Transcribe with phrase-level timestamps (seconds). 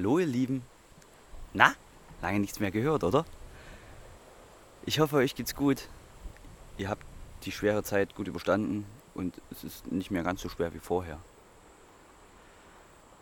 [0.00, 0.62] hallo ihr Lieben.
[1.52, 1.74] Na,
[2.22, 3.26] lange nichts mehr gehört, oder?
[4.86, 5.88] Ich hoffe, euch geht's gut.
[6.78, 7.04] Ihr habt
[7.42, 11.18] die schwere Zeit gut überstanden und es ist nicht mehr ganz so schwer wie vorher.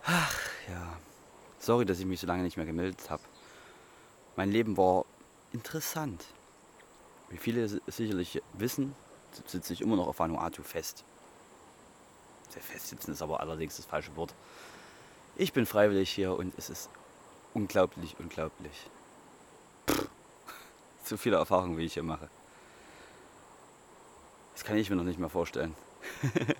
[0.04, 0.96] Ach ja,
[1.58, 3.24] sorry, dass ich mich so lange nicht mehr gemeldet habe.
[4.36, 5.04] Mein Leben war
[5.52, 6.26] interessant.
[7.28, 8.94] Wie viele si- sicherlich wissen,
[9.46, 11.02] sitze ich immer noch auf Vanuatu fest.
[12.50, 14.32] Sehr festsitzen ist aber allerdings das falsche Wort.
[15.40, 16.90] Ich bin freiwillig hier und es ist
[17.54, 18.90] unglaublich, unglaublich.
[19.88, 20.08] Pff,
[21.04, 22.28] so viele Erfahrungen, wie ich hier mache.
[24.52, 25.76] Das kann ich mir noch nicht mehr vorstellen.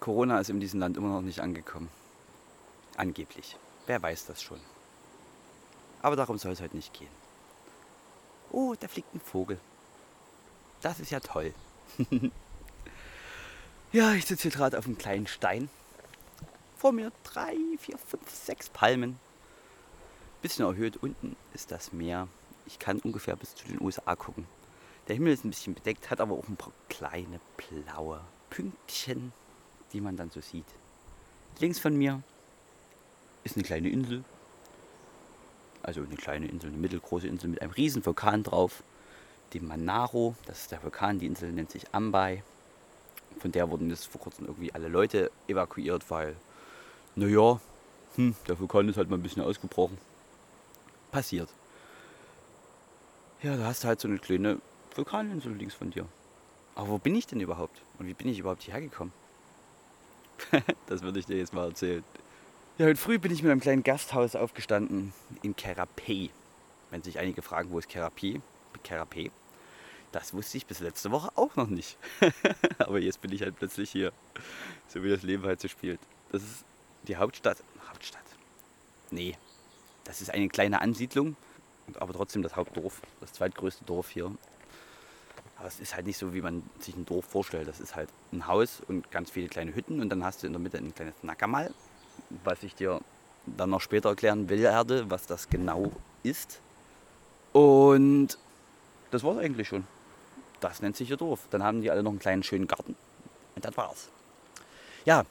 [0.00, 1.90] Corona ist in diesem Land immer noch nicht angekommen.
[2.96, 3.58] Angeblich.
[3.84, 4.60] Wer weiß das schon.
[6.00, 7.12] Aber darum soll es heute nicht gehen.
[8.50, 9.60] Oh, da fliegt ein Vogel.
[10.80, 11.52] Das ist ja toll.
[13.94, 15.68] ja, ich sitze hier gerade auf einem kleinen Stein.
[16.76, 19.20] Vor mir drei, vier, fünf, sechs Palmen.
[20.42, 20.96] Bisschen erhöht.
[20.96, 22.26] Unten ist das Meer.
[22.66, 24.48] Ich kann ungefähr bis zu den USA gucken.
[25.06, 28.20] Der Himmel ist ein bisschen bedeckt, hat aber auch ein paar kleine blaue
[28.50, 29.32] Pünktchen,
[29.92, 30.66] die man dann so sieht.
[31.60, 32.20] Links von mir
[33.44, 34.24] ist eine kleine Insel.
[35.84, 38.82] Also eine kleine Insel, eine mittelgroße Insel mit einem riesen Vulkan drauf.
[39.52, 42.42] Dem Manaro, das ist der Vulkan, die Insel nennt sich Ambai.
[43.38, 46.36] Von der wurden jetzt vor kurzem irgendwie alle Leute evakuiert, weil,
[47.14, 47.60] naja,
[48.16, 49.98] hm, der Vulkan ist halt mal ein bisschen ausgebrochen.
[51.10, 51.48] Passiert.
[53.42, 54.58] Ja, da hast du halt so eine kleine
[54.94, 56.06] Vulkaninsel links von dir.
[56.74, 57.82] Aber wo bin ich denn überhaupt?
[57.98, 59.12] Und wie bin ich überhaupt hierher gekommen?
[60.86, 62.02] das würde ich dir jetzt mal erzählen.
[62.78, 65.12] Ja, heute früh bin ich mit einem kleinen Gasthaus aufgestanden
[65.42, 66.30] in Kerapé.
[66.90, 68.40] Wenn sich einige fragen, wo ist Kerapé?
[68.84, 69.30] Kerapé.
[70.14, 71.98] Das wusste ich bis letzte Woche auch noch nicht.
[72.78, 74.12] Aber jetzt bin ich halt plötzlich hier.
[74.86, 75.98] So wie das Leben halt so spielt.
[76.30, 76.64] Das ist
[77.08, 77.64] die Hauptstadt.
[77.88, 78.22] Hauptstadt?
[79.10, 79.36] Nee.
[80.04, 81.34] Das ist eine kleine Ansiedlung,
[81.96, 84.30] aber trotzdem das Hauptdorf, das zweitgrößte Dorf hier.
[85.56, 87.66] Aber es ist halt nicht so, wie man sich ein Dorf vorstellt.
[87.66, 90.52] Das ist halt ein Haus und ganz viele kleine Hütten und dann hast du in
[90.52, 91.74] der Mitte ein kleines Nackermal,
[92.44, 93.00] was ich dir
[93.46, 95.90] dann noch später erklären werde, was das genau
[96.22, 96.60] ist.
[97.52, 98.38] Und
[99.10, 99.84] das war's eigentlich schon.
[100.64, 101.40] Das nennt sich ihr Dorf.
[101.50, 102.96] Dann haben die alle noch einen kleinen schönen Garten
[103.54, 104.08] und das war's.
[105.04, 105.24] Ja,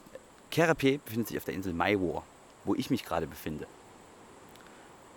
[0.52, 2.22] Kerapé befindet sich auf der Insel Maiwar,
[2.66, 3.66] wo ich mich gerade befinde.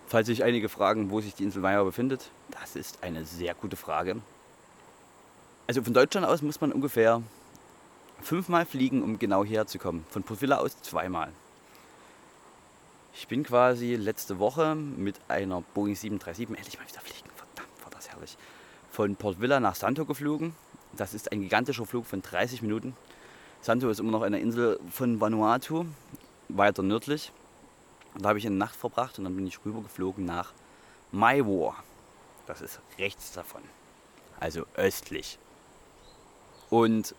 [0.06, 3.76] Falls sich einige fragen, wo sich die Insel Maiwar befindet, das ist eine sehr gute
[3.76, 4.22] Frage.
[5.66, 7.21] Also von Deutschland aus muss man ungefähr
[8.22, 10.06] fünfmal fliegen, um genau hierher zu kommen.
[10.09, 11.31] Von Port aus zweimal.
[13.12, 17.91] Ich bin quasi letzte Woche mit einer Boeing 737, endlich mal wieder fliegen, verdammt, war
[17.91, 18.38] das herrlich,
[18.96, 20.54] von Port Vila nach Santo geflogen.
[20.94, 22.96] Das ist ein gigantischer Flug von 30 Minuten.
[23.60, 25.84] Santo ist immer noch eine Insel von Vanuatu,
[26.48, 27.30] weiter nördlich.
[28.16, 30.54] Da habe ich eine Nacht verbracht und dann bin ich rüber geflogen nach
[31.12, 31.76] Maiwar.
[32.46, 33.60] Das ist rechts davon,
[34.40, 35.38] also östlich.
[36.70, 37.14] Und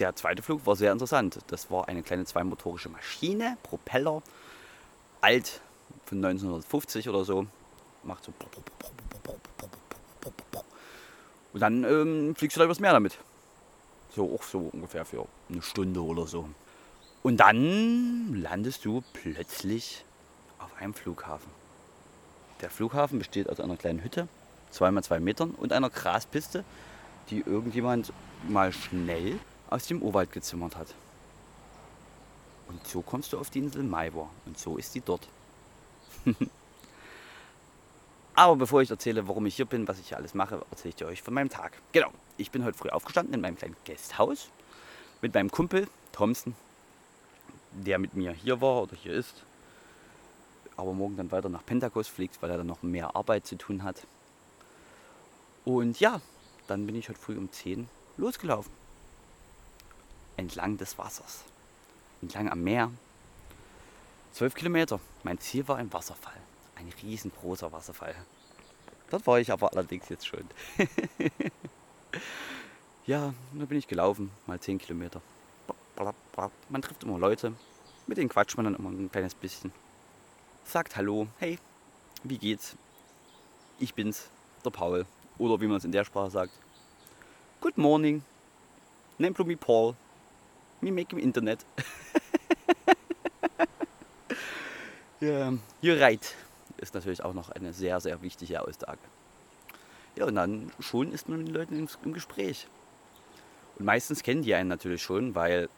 [0.00, 1.38] der zweite Flug war sehr interessant.
[1.46, 4.24] Das war eine kleine zweimotorische Maschine, Propeller,
[5.20, 5.60] alt
[6.04, 7.46] von 1950 oder so.
[8.02, 8.32] Macht so.
[11.56, 13.16] Und dann ähm, fliegst du da übers Meer damit.
[14.14, 16.50] So auch so ungefähr für eine Stunde oder so.
[17.22, 20.04] Und dann landest du plötzlich
[20.58, 21.50] auf einem Flughafen.
[22.60, 24.28] Der Flughafen besteht aus einer kleinen Hütte,
[24.70, 26.62] zweimal zwei Metern und einer Graspiste,
[27.30, 28.12] die irgendjemand
[28.46, 29.38] mal schnell
[29.70, 30.88] aus dem Urwald gezimmert hat.
[32.68, 35.26] Und so kommst du auf die Insel Maiwar und so ist sie dort.
[38.36, 40.96] Aber bevor ich erzähle, warum ich hier bin, was ich hier alles mache, erzähle ich
[40.96, 41.72] dir euch von meinem Tag.
[41.92, 44.50] Genau, ich bin heute früh aufgestanden in meinem kleinen Gasthaus
[45.22, 46.54] mit meinem Kumpel Thompson,
[47.72, 49.42] der mit mir hier war oder hier ist,
[50.76, 53.82] aber morgen dann weiter nach Pentagos fliegt, weil er dann noch mehr Arbeit zu tun
[53.82, 54.06] hat.
[55.64, 56.20] Und ja,
[56.66, 57.88] dann bin ich heute früh um 10
[58.18, 58.72] losgelaufen.
[60.36, 61.42] Entlang des Wassers.
[62.20, 62.90] Entlang am Meer.
[64.32, 65.00] Zwölf Kilometer.
[65.22, 66.36] Mein Ziel war ein Wasserfall.
[66.76, 68.14] Ein riesengroßer Wasserfall.
[69.10, 70.44] Dort war ich aber allerdings jetzt schon.
[73.06, 75.20] ja, da bin ich gelaufen, mal 10 Kilometer.
[76.68, 77.54] Man trifft immer Leute,
[78.06, 79.72] mit denen quatscht man dann immer ein kleines bisschen.
[80.64, 81.58] Sagt Hallo, hey,
[82.24, 82.76] wie geht's?
[83.78, 84.28] Ich bin's,
[84.64, 85.06] der Paul.
[85.38, 86.52] Oder wie man es in der Sprache sagt,
[87.60, 88.22] Good morning.
[89.18, 89.94] Name me Paul.
[90.80, 91.64] Me make im Internet.
[95.20, 96.34] ja, you're right.
[96.78, 98.98] Ist natürlich auch noch eine sehr, sehr wichtige Aussage.
[100.16, 102.66] Ja, und dann schon ist man mit den Leuten im, im Gespräch.
[103.78, 105.68] Und meistens kennen die einen natürlich schon, weil,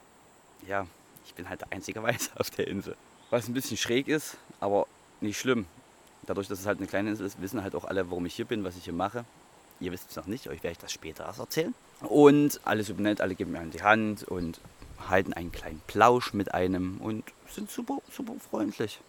[0.67, 0.87] ja,
[1.25, 2.95] ich bin halt der einzige Weiße auf der Insel.
[3.29, 4.87] Was ein bisschen schräg ist, aber
[5.21, 5.65] nicht schlimm.
[6.23, 8.45] Dadurch, dass es halt eine kleine Insel ist, wissen halt auch alle, warum ich hier
[8.45, 9.25] bin, was ich hier mache.
[9.79, 11.73] Ihr wisst es noch nicht, euch werde ich das später erst erzählen.
[12.01, 14.59] Und alle super nett, alle geben mir die Hand und
[15.07, 18.99] halten einen kleinen Plausch mit einem und sind super, super freundlich.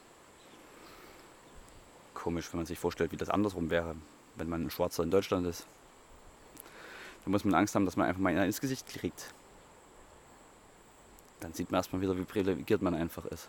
[2.22, 3.96] Komisch, wenn man sich vorstellt, wie das andersrum wäre,
[4.36, 5.66] wenn man ein Schwarzer in Deutschland ist.
[7.24, 9.32] Da muss man Angst haben, dass man einfach mal ins Gesicht kriegt.
[11.40, 13.48] Dann sieht man erstmal wieder, wie privilegiert man einfach ist.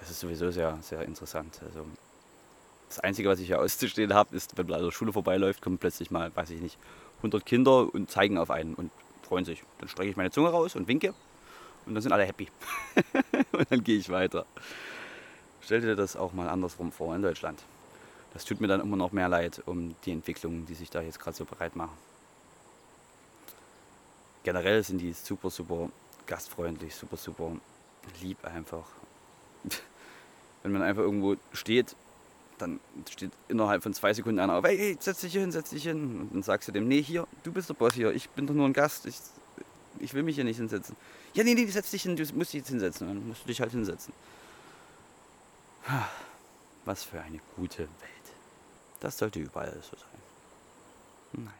[0.00, 1.60] Das ist sowieso sehr, sehr interessant.
[1.64, 1.86] Also
[2.88, 5.78] das Einzige, was ich hier auszustehen habe, ist, wenn man an der Schule vorbeiläuft, kommen
[5.78, 6.76] plötzlich mal, weiß ich nicht,
[7.18, 8.90] 100 Kinder und zeigen auf einen und
[9.22, 9.64] freuen sich.
[9.78, 11.14] Dann strecke ich meine Zunge raus und winke
[11.86, 12.48] und dann sind alle happy.
[13.52, 14.44] und dann gehe ich weiter.
[15.64, 17.62] Stell dir das auch mal andersrum vor in Deutschland.
[18.32, 21.20] Das tut mir dann immer noch mehr leid um die Entwicklungen, die sich da jetzt
[21.20, 21.96] gerade so bereit machen.
[24.42, 25.88] Generell sind die super, super
[26.26, 27.52] gastfreundlich, super, super
[28.20, 28.84] lieb einfach.
[30.62, 31.94] Wenn man einfach irgendwo steht,
[32.58, 32.80] dann
[33.10, 36.22] steht innerhalb von zwei Sekunden einer auf, hey, hey, setz dich hin, setz dich hin.
[36.22, 38.54] Und dann sagst du dem, nee, hier, du bist der Boss hier, ich bin doch
[38.54, 39.16] nur ein Gast, ich,
[39.98, 40.96] ich will mich hier nicht hinsetzen.
[41.34, 43.06] Ja, nee, nee, setz dich hin, du musst dich jetzt hinsetzen.
[43.06, 44.12] Dann musst du dich halt hinsetzen.
[46.84, 47.88] Was für eine gute Welt.
[49.00, 50.22] Das sollte überall so sein.
[51.44, 51.52] Naja.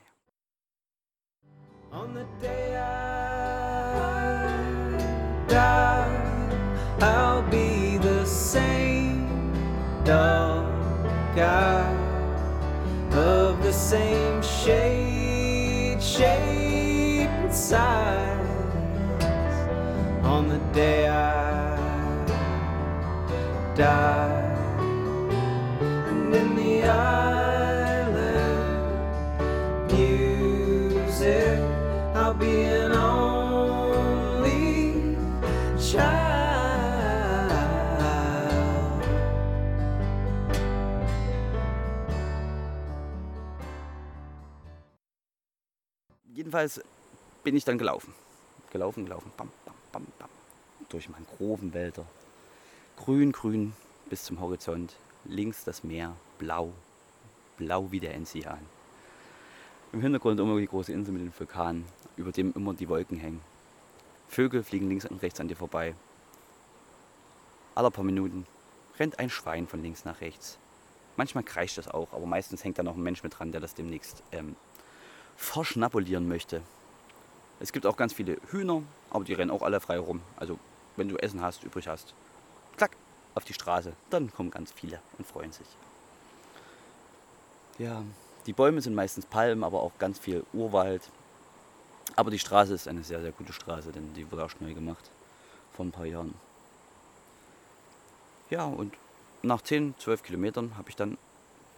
[1.93, 3.13] On the day I
[5.49, 6.09] die,
[7.01, 9.53] I'll be the same
[10.05, 10.65] dull
[11.37, 11.85] guy
[13.13, 18.39] of the same shade, shape, and size.
[20.25, 21.62] On the day I
[46.25, 46.83] Jedenfalls
[47.43, 48.13] bin ich dann gelaufen.
[48.71, 50.29] Gelaufen, gelaufen, bam, bam, bam, bam.
[50.91, 52.05] Durch Mangrovenwälder.
[53.05, 53.73] Grün, grün
[54.11, 54.95] bis zum Horizont.
[55.25, 56.73] Links das Meer, blau.
[57.57, 58.61] Blau wie der Enzian.
[59.93, 61.85] Im Hintergrund immer die große Insel mit den Vulkanen,
[62.17, 63.41] über dem immer die Wolken hängen.
[64.29, 65.97] Vögel fliegen links und rechts an dir vorbei.
[67.75, 68.47] Alle paar Minuten
[69.01, 70.59] rennt ein Schwein von links nach rechts.
[71.17, 73.75] Manchmal kreischt das auch, aber meistens hängt da noch ein Mensch mit dran, der das
[73.75, 74.55] demnächst ähm,
[75.35, 76.63] verschnabulieren möchte.
[77.59, 80.21] Es gibt auch ganz viele Hühner, aber die rennen auch alle frei rum.
[80.37, 80.57] Also
[80.95, 82.15] wenn du Essen hast, übrig hast,
[82.77, 82.97] klack,
[83.35, 85.67] auf die Straße, dann kommen ganz viele und freuen sich.
[87.79, 88.03] Ja,
[88.47, 91.03] die Bäume sind meistens Palmen, aber auch ganz viel Urwald.
[92.17, 95.11] Aber die Straße ist eine sehr, sehr gute Straße, denn die wurde auch neu gemacht
[95.73, 96.35] vor ein paar Jahren.
[98.51, 98.95] Ja, und
[99.43, 101.17] nach 10, 12 Kilometern habe ich dann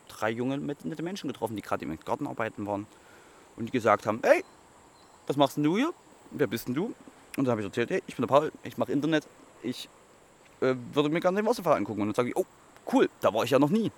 [0.09, 2.87] drei junge, nette Menschen getroffen, die gerade im Garten arbeiten waren
[3.57, 4.45] und die gesagt haben, hey,
[5.27, 5.93] was machst denn du hier?
[6.33, 6.87] Wer bist denn du?
[7.37, 9.27] Und dann habe ich erzählt, hey, ich bin der Paul, ich mache Internet,
[9.63, 9.89] ich
[10.61, 12.03] äh, würde mir gerne den Wasserfall angucken.
[12.03, 12.47] Und dann sage ich, oh,
[12.93, 13.91] cool, da war ich ja noch nie.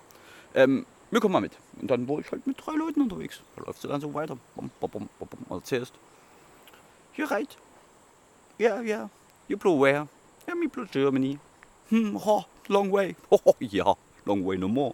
[0.53, 1.57] Ähm, wir kommen mal mit.
[1.81, 3.41] Und dann war ich halt mit drei Leuten unterwegs.
[3.55, 4.37] Da läufst du dann so weiter.
[4.55, 5.93] Bom, bom, bom, bom, bom, erzählst.
[7.15, 7.57] You're right.
[8.59, 9.09] Yeah, yeah.
[9.47, 10.07] You blow where?
[10.47, 11.39] Yeah, me blow Germany.
[11.89, 13.15] Hm, ho, long way.
[13.29, 13.95] Oh, ja,
[14.25, 14.93] long way no more.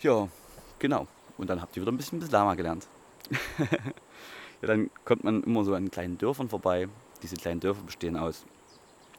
[0.00, 0.28] Ja,
[0.78, 1.06] genau.
[1.36, 2.86] Und dann habt ihr wieder ein bisschen Lama gelernt.
[3.58, 6.88] ja, dann kommt man immer so an kleinen Dörfern vorbei.
[7.22, 8.44] Diese kleinen Dörfer bestehen aus,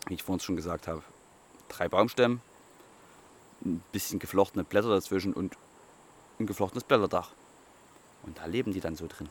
[0.08, 1.04] wie ich vorhin schon gesagt habe,
[1.70, 2.42] drei Baumstämmen,
[3.64, 5.58] ein bisschen geflochtene Blätter dazwischen und
[6.40, 7.32] ein geflochtenes Blätterdach.
[8.24, 9.30] Und da leben die dann so drin.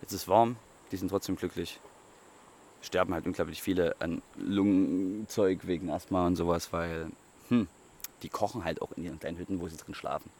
[0.00, 0.56] Jetzt ist warm,
[0.90, 1.80] die sind trotzdem glücklich.
[2.82, 7.10] Sterben halt unglaublich viele an Lungenzeug wegen Asthma und sowas, weil
[7.48, 7.66] hm,
[8.22, 10.30] die kochen halt auch in ihren kleinen Hütten, wo sie drin schlafen.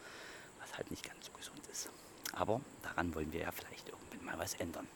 [0.61, 1.89] Was halt nicht ganz so gesund ist.
[2.33, 4.87] Aber daran wollen wir ja vielleicht irgendwann mal was ändern.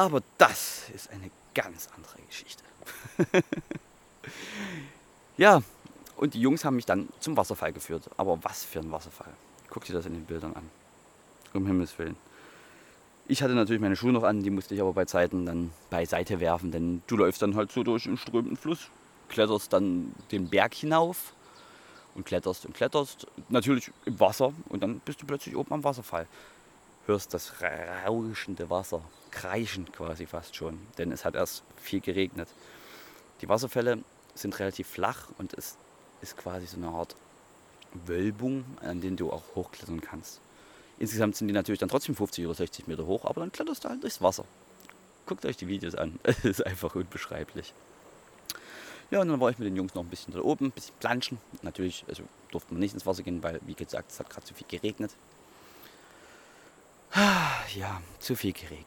[0.00, 2.64] Aber das ist eine ganz andere Geschichte.
[5.36, 5.60] ja,
[6.16, 8.08] und die Jungs haben mich dann zum Wasserfall geführt.
[8.16, 9.28] Aber was für ein Wasserfall.
[9.68, 10.70] Guck dir das in den Bildern an.
[11.52, 12.16] Um Himmels Willen.
[13.28, 16.40] Ich hatte natürlich meine Schuhe noch an, die musste ich aber bei Zeiten dann beiseite
[16.40, 18.88] werfen, denn du läufst dann halt so durch einen strömenden Fluss,
[19.28, 21.34] kletterst dann den Berg hinauf
[22.14, 26.26] und kletterst und kletterst, natürlich im Wasser und dann bist du plötzlich oben am Wasserfall.
[27.10, 27.54] Hörst das
[28.06, 29.02] rauschende Wasser,
[29.32, 32.48] kreischend quasi fast schon, denn es hat erst viel geregnet.
[33.40, 33.98] Die Wasserfälle
[34.34, 35.76] sind relativ flach und es
[36.22, 37.16] ist quasi so eine Art
[38.06, 40.40] Wölbung, an denen du auch hochklettern kannst.
[40.98, 43.88] Insgesamt sind die natürlich dann trotzdem 50 oder 60 Meter hoch, aber dann kletterst du
[43.88, 44.44] halt durchs Wasser.
[45.26, 47.74] Guckt euch die Videos an, es ist einfach unbeschreiblich.
[49.10, 50.94] Ja, und dann war ich mit den Jungs noch ein bisschen da oben, ein bisschen
[51.00, 51.38] planschen.
[51.62, 54.54] Natürlich, also durfte man nicht ins Wasser gehen, weil, wie gesagt, es hat gerade zu
[54.54, 55.10] viel geregnet.
[57.14, 58.86] Ja, zu viel geregnet.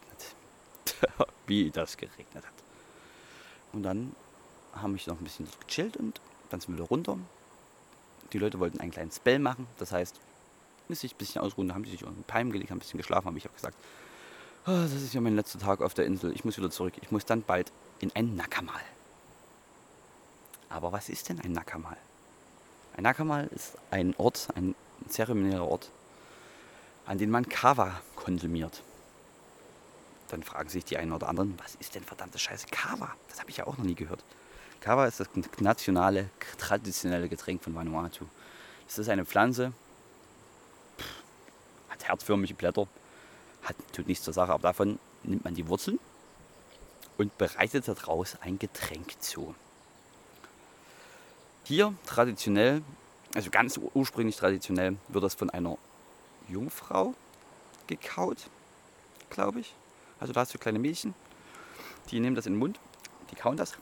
[1.47, 2.53] wie das geregnet hat.
[3.71, 4.15] Und dann
[4.73, 7.17] haben wir noch ein bisschen gechillt und dann sind wir wieder runter.
[8.31, 10.19] Die Leute wollten einen kleinen Spell machen, das heißt,
[10.87, 12.79] müssen sich ein bisschen ausruhen, da haben sie sich unter den Palmen gelegt, haben ein
[12.79, 13.77] bisschen geschlafen, habe ich auch gesagt,
[14.65, 17.11] oh, das ist ja mein letzter Tag auf der Insel, ich muss wieder zurück, ich
[17.11, 18.81] muss dann bald in ein Nakamal.
[20.69, 21.97] Aber was ist denn ein Nakamal?
[22.97, 24.75] Ein Nakamal ist ein Ort, ein
[25.07, 25.89] zeremonieller Ort,
[27.05, 28.81] an dem man Kava konsumiert.
[30.29, 33.13] Dann fragen sich die einen oder anderen, was ist denn verdammte Scheiße Kava?
[33.29, 34.23] Das habe ich ja auch noch nie gehört.
[34.81, 35.29] Kava ist das
[35.59, 38.25] nationale, traditionelle Getränk von Vanuatu.
[38.87, 39.73] Das ist eine Pflanze,
[41.89, 42.87] hat herzförmige Blätter,
[43.63, 45.99] hat, tut nichts zur Sache, aber davon nimmt man die Wurzeln
[47.17, 49.55] und bereitet daraus ein Getränk zu.
[51.63, 52.81] Hier traditionell,
[53.35, 55.77] also ganz ursprünglich traditionell, wird das von einer
[56.53, 57.13] Jungfrau
[57.87, 58.37] gekaut,
[59.29, 59.73] glaube ich.
[60.19, 61.13] Also da hast du kleine Mädchen,
[62.09, 62.79] die nehmen das in den Mund,
[63.31, 63.73] die kauen das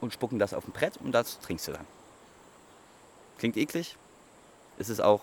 [0.00, 1.86] und spucken das auf ein Brett und das trinkst du dann.
[3.38, 3.96] Klingt eklig,
[4.78, 5.22] ist es auch.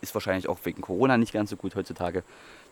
[0.00, 2.24] Ist wahrscheinlich auch wegen Corona nicht ganz so gut heutzutage.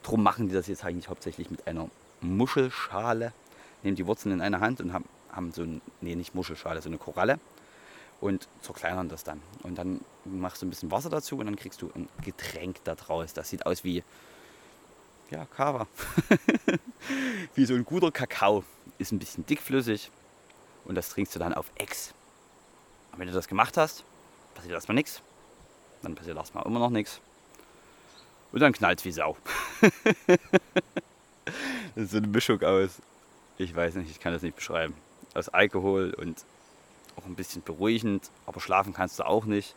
[0.03, 1.91] Drum machen die das jetzt eigentlich hauptsächlich mit einer
[2.23, 3.33] Muschelschale.
[3.83, 5.05] Nehmen die Wurzeln in einer Hand und haben
[5.38, 7.38] haben so ein, nee, nicht Muschelschale, so eine Koralle
[8.21, 9.41] und zerkleinern das dann.
[9.63, 12.95] Und dann machst du ein bisschen Wasser dazu und dann kriegst du ein Getränk da
[12.95, 13.33] draus.
[13.33, 14.03] Das sieht aus wie,
[15.31, 15.87] ja, Kava.
[17.55, 18.65] wie so ein guter Kakao.
[18.99, 20.11] Ist ein bisschen dickflüssig
[20.85, 22.13] und das trinkst du dann auf Ex.
[23.13, 24.05] Und wenn du das gemacht hast,
[24.55, 25.23] passiert erstmal nichts.
[26.03, 27.21] Dann passiert erstmal immer noch nichts.
[28.51, 29.37] Und dann knallt wie Sau.
[30.27, 30.39] das
[31.97, 33.03] ist so eine Mischung aus.
[33.59, 34.95] Ich weiß nicht, ich kann das nicht beschreiben
[35.35, 36.45] aus Alkohol und
[37.19, 39.75] auch ein bisschen beruhigend, aber schlafen kannst du auch nicht.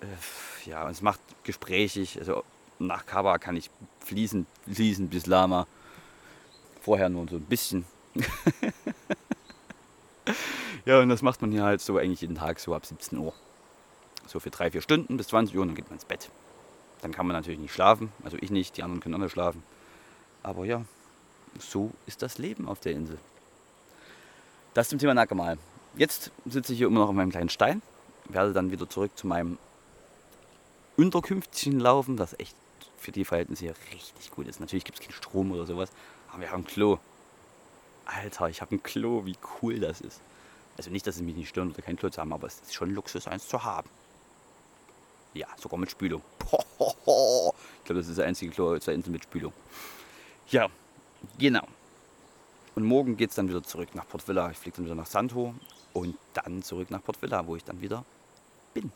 [0.00, 2.18] Äh, ja, und es macht gesprächig.
[2.18, 2.44] Also
[2.78, 5.66] nach Kaba kann ich fließen, fließen bis Lama.
[6.80, 7.84] Vorher nur so ein bisschen.
[10.84, 13.34] ja, und das macht man hier halt so eigentlich jeden Tag, so ab 17 Uhr.
[14.26, 16.30] So für drei, vier Stunden bis 20 Uhr und dann geht man ins Bett.
[17.02, 19.62] Dann kann man natürlich nicht schlafen, also ich nicht, die anderen können alle schlafen.
[20.42, 20.84] Aber ja,
[21.58, 23.18] so ist das Leben auf der Insel.
[24.74, 25.58] Das zum Thema Nackermal.
[25.96, 27.82] Jetzt sitze ich hier immer noch auf meinem kleinen Stein,
[28.28, 29.58] werde dann wieder zurück zu meinem
[30.96, 32.56] Unterkünftchen laufen, das echt
[32.96, 34.60] für die Verhältnisse hier richtig gut ist.
[34.60, 35.90] Natürlich gibt es keinen Strom oder sowas,
[36.30, 36.98] aber wir haben ein Klo.
[38.04, 40.20] Alter, ich habe ein Klo, wie cool das ist.
[40.76, 42.74] Also nicht, dass es mich nicht stört oder kein Klo zu haben, aber es ist
[42.74, 43.88] schon Luxus, eins zu haben.
[45.34, 46.22] Ja, sogar mit Spülung.
[47.80, 49.54] Ich glaube, das ist das einzige Klo der Insel mit Spülung.
[50.50, 50.68] Ja,
[51.38, 51.66] genau.
[52.74, 54.50] Und morgen geht es dann wieder zurück nach Port Villa.
[54.50, 55.54] Ich fliege dann wieder nach Santo
[55.98, 58.04] und dann zurück nach Port Villa, wo ich dann wieder
[58.74, 58.90] bin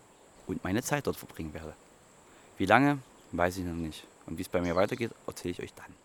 [0.46, 1.74] und meine Zeit dort verbringen werde.
[2.58, 2.98] Wie lange,
[3.32, 4.04] weiß ich noch nicht.
[4.26, 6.01] Und wie es bei mir weitergeht, erzähle ich euch dann.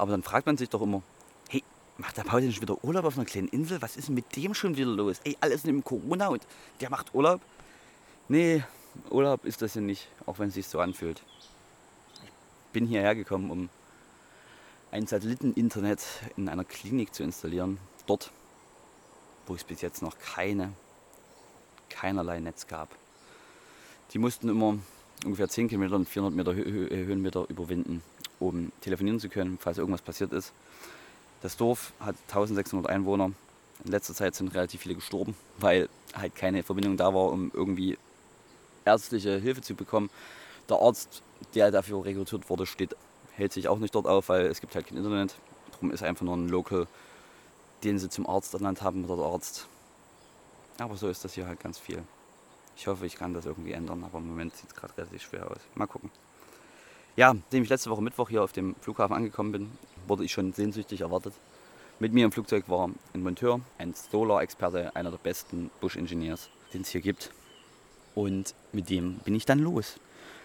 [0.00, 1.02] Aber dann fragt man sich doch immer,
[1.50, 1.62] hey,
[1.98, 3.82] macht der Paul denn schon wieder Urlaub auf einer kleinen Insel?
[3.82, 5.20] Was ist denn mit dem schon wieder los?
[5.24, 6.46] Ey, alles nimmt Corona und
[6.80, 7.42] der macht Urlaub?
[8.28, 8.64] Nee,
[9.10, 11.22] Urlaub ist das ja nicht, auch wenn es sich so anfühlt.
[12.14, 13.68] Ich bin hierher gekommen, um
[14.90, 16.02] ein Satelliteninternet
[16.36, 17.78] in einer Klinik zu installieren.
[18.06, 18.30] Dort,
[19.46, 20.72] wo es bis jetzt noch keine,
[21.90, 22.88] keinerlei Netz gab.
[24.12, 24.78] Die mussten immer
[25.24, 28.02] ungefähr 10 Kilometer und 400 Meter Hö Hö Höhenmeter überwinden,
[28.40, 30.52] um telefonieren zu können, falls irgendwas passiert ist.
[31.42, 33.32] Das Dorf hat 1600 Einwohner.
[33.84, 37.96] In letzter Zeit sind relativ viele gestorben, weil halt keine Verbindung da war, um irgendwie
[38.84, 40.10] ärztliche Hilfe zu bekommen.
[40.68, 41.22] Der Arzt,
[41.54, 42.94] der dafür rekrutiert wurde, steht,
[43.32, 45.34] hält sich auch nicht dort auf, weil es gibt halt kein Internet.
[45.72, 46.86] Darum ist einfach nur ein Local,
[47.84, 49.66] den sie zum Arzt ernannt haben, der Arzt.
[50.78, 52.02] Aber so ist das hier halt ganz viel.
[52.76, 55.50] Ich hoffe, ich kann das irgendwie ändern, aber im Moment sieht es gerade relativ schwer
[55.50, 55.58] aus.
[55.74, 56.10] Mal gucken.
[57.20, 59.70] Ja, nachdem ich letzte Woche Mittwoch hier auf dem Flughafen angekommen bin,
[60.06, 61.34] wurde ich schon sehnsüchtig erwartet.
[61.98, 66.88] Mit mir im Flugzeug war ein Monteur, ein Solar-Experte, einer der besten Bush-Engineers, den es
[66.88, 67.30] hier gibt.
[68.14, 70.00] Und mit dem bin ich dann los.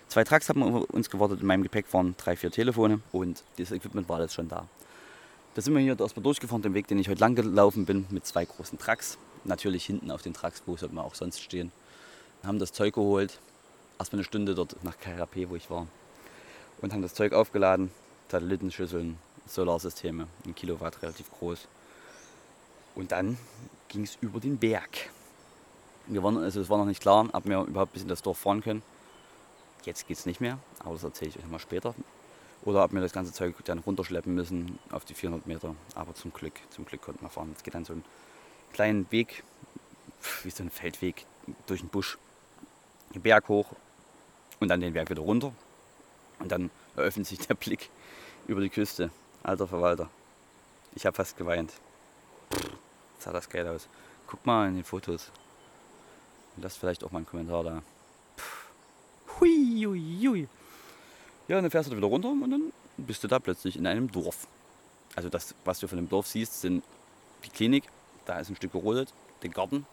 [0.09, 1.39] Zwei Trucks haben uns gewartet.
[1.39, 4.67] In meinem Gepäck waren drei, vier Telefone und das Equipment war alles schon da.
[5.53, 8.25] Da sind wir hier erstmal durchgefahren, den Weg, den ich heute lang gelaufen bin, mit
[8.25, 9.17] zwei großen Trucks.
[9.45, 11.71] Natürlich hinten auf den Trucks, wo sollten wir auch sonst stehen.
[12.43, 13.39] Haben das Zeug geholt.
[13.97, 15.87] Erstmal eine Stunde dort nach KRP, wo ich war.
[16.81, 17.91] Und haben das Zeug aufgeladen.
[18.29, 21.67] Satellitenschüsseln, Solarsysteme, ein Kilowatt relativ groß.
[22.95, 23.37] Und dann
[23.87, 25.09] ging es über den Berg.
[26.07, 28.39] Wir waren, also es war noch nicht klar, ob wir überhaupt bis in das Dorf
[28.39, 28.83] fahren können.
[29.83, 31.93] Jetzt geht es nicht mehr, aber das erzähle ich euch mal später.
[32.63, 35.75] Oder ob wir das ganze Zeug dann runterschleppen müssen auf die 400 Meter.
[35.93, 37.53] Aber zum Glück, zum Glück konnten wir fahren.
[37.55, 38.03] Es geht dann so einen
[38.73, 39.43] kleinen Weg,
[40.43, 41.25] wie so ein Feldweg
[41.67, 42.17] durch den Busch,
[43.13, 43.67] den Berg hoch
[44.59, 45.53] und dann den Berg wieder runter.
[46.39, 47.89] Und dann eröffnet sich der Blick
[48.47, 49.11] über die Küste.
[49.43, 50.09] Alter Verwalter.
[50.95, 51.73] Ich habe fast geweint.
[52.53, 52.69] Pff,
[53.19, 53.87] sah das geil aus.
[54.27, 55.31] Guck mal in den Fotos.
[56.55, 57.81] Und lasst vielleicht auch mal einen Kommentar da.
[58.37, 58.71] Pff.
[59.39, 60.47] Hui, hui, hui.
[61.47, 64.47] Ja, dann fährst du wieder runter und dann bist du da plötzlich in einem Dorf.
[65.15, 66.83] Also das, was du von dem Dorf siehst, sind
[67.43, 67.83] die Klinik,
[68.25, 69.85] da ist ein Stück gerodet, den Garten,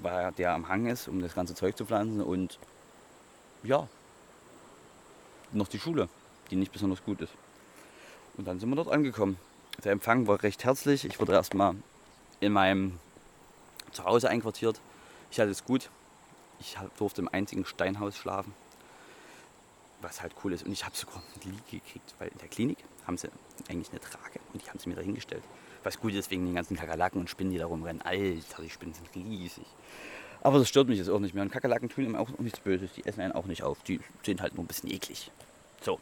[0.00, 2.58] weil der am Hang ist, um das ganze Zeug zu pflanzen und
[3.62, 3.88] ja,
[5.54, 6.08] noch die Schule,
[6.50, 7.32] die nicht besonders gut ist.
[8.36, 9.38] Und dann sind wir dort angekommen.
[9.84, 11.04] Der Empfang war recht herzlich.
[11.04, 11.74] Ich wurde erstmal
[12.40, 12.98] in meinem
[13.92, 14.80] Zuhause einquartiert.
[15.30, 15.90] Ich hatte es gut.
[16.60, 18.54] Ich durfte im einzigen Steinhaus schlafen.
[20.00, 20.64] Was halt cool ist.
[20.64, 23.28] Und ich habe sogar eine Liege gekriegt, weil in der Klinik haben sie
[23.68, 25.42] eigentlich eine Trage und die haben sie mir dahingestellt.
[25.82, 28.02] Was gut ist wegen den ganzen Kakerlaken und Spinnen, die da rumrennen.
[28.02, 29.66] Alter, die Spinnen sind riesig.
[30.42, 31.44] Aber das stört mich jetzt auch nicht mehr.
[31.44, 32.92] Und Kakerlaken tun ihm auch nichts Böses.
[32.92, 33.82] Die essen einen auch nicht auf.
[33.84, 35.30] Die sind halt nur ein bisschen eklig.
[35.80, 36.00] So,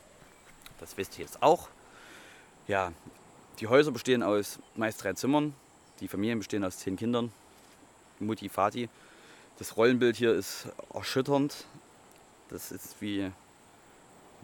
[0.78, 1.68] das wisst ihr jetzt auch.
[2.66, 2.92] Ja,
[3.58, 5.54] die Häuser bestehen aus meist drei Zimmern.
[6.00, 7.30] Die Familien bestehen aus zehn Kindern.
[8.18, 8.88] Mutti, Vati.
[9.58, 11.66] Das Rollenbild hier ist erschütternd.
[12.48, 13.30] Das ist wie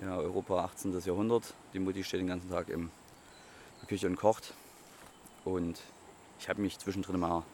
[0.02, 0.98] ja, Europa 18.
[1.00, 1.54] Jahrhundert.
[1.72, 2.90] Die Mutti steht den ganzen Tag in
[3.80, 4.52] der Küche und kocht.
[5.46, 5.80] Und
[6.38, 7.44] ich habe mich zwischendrin mal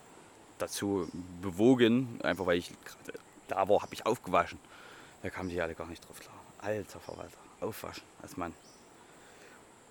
[0.62, 1.09] dazu
[1.42, 2.70] bewogen, einfach weil ich
[3.48, 4.59] da war, habe ich aufgewaschen.
[5.22, 6.35] Da kamen die alle gar nicht drauf klar.
[6.59, 8.55] Alter Verwalter, aufwaschen als Mann.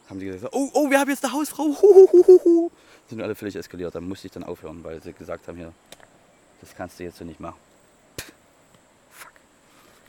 [0.10, 1.64] Haben die gesagt, oh, oh, wir haben jetzt eine Hausfrau.
[1.64, 2.72] Huhuhuhu.
[3.08, 3.94] Sind alle völlig eskaliert.
[3.96, 5.74] Da musste ich dann aufhören, weil sie gesagt haben, hier,
[6.60, 7.60] das kannst du jetzt so nicht machen.
[8.18, 8.32] Pff,
[9.12, 9.32] fuck.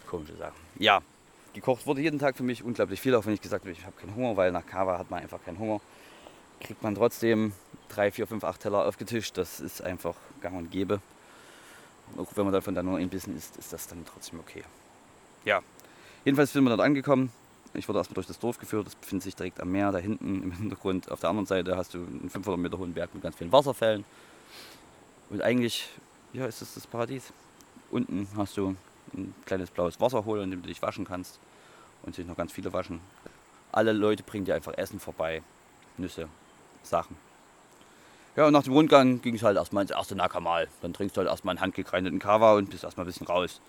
[0.08, 0.56] Komische Sachen.
[0.78, 1.02] Ja,
[1.52, 3.96] gekocht wurde jeden Tag für mich unglaublich viel, auch wenn ich gesagt habe, ich habe
[3.96, 5.80] keinen Hunger, weil nach Kava hat man einfach keinen Hunger.
[6.60, 7.52] Kriegt man trotzdem
[7.88, 9.36] drei, vier, fünf, acht Teller aufgetischt.
[9.36, 11.00] Das ist einfach gang und gäbe.
[12.16, 14.62] Auch wenn man davon dann nur ein bisschen isst, ist das dann trotzdem okay.
[15.44, 15.60] Ja,
[16.24, 17.32] jedenfalls sind wir dort angekommen.
[17.74, 18.86] Ich wurde erstmal durch das Dorf geführt.
[18.86, 21.10] Das befindet sich direkt am Meer, da hinten im Hintergrund.
[21.10, 24.04] Auf der anderen Seite hast du einen 500 Meter hohen Berg mit ganz vielen Wasserfällen.
[25.30, 25.88] Und eigentlich
[26.34, 27.32] ja, ist das das Paradies.
[27.90, 28.76] Unten hast du
[29.14, 31.38] ein kleines blaues Wasserhol, in dem du dich waschen kannst.
[32.02, 33.00] Und sich noch ganz viele waschen.
[33.70, 35.42] Alle Leute bringen dir einfach Essen vorbei.
[35.96, 36.28] Nüsse,
[36.82, 37.16] Sachen.
[38.34, 40.66] Ja, und nach dem Rundgang ging es halt erstmal ins erste Nakamal.
[40.80, 43.60] Dann trinkst du halt erstmal einen handgekreideten Kava und bist erstmal ein bisschen raus.